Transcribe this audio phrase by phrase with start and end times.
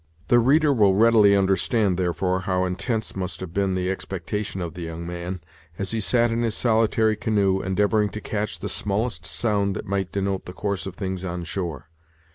[0.29, 4.81] The reader will readily understand, therefore, how intense must have been the expectation of the
[4.81, 5.41] young man,
[5.77, 10.11] as he sat in his solitary canoe, endeavoring to catch the smallest sound that might
[10.11, 11.91] denote the course of things on shore.